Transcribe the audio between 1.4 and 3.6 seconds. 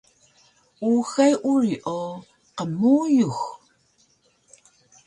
uri o qmuyux